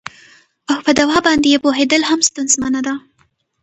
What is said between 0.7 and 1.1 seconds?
او په